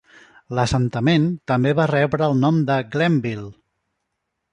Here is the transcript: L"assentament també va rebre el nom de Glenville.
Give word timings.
L"assentament 0.53 1.27
també 1.51 1.73
va 1.79 1.85
rebre 1.91 2.25
el 2.29 2.33
nom 2.45 2.57
de 2.71 2.79
Glenville. 2.97 3.45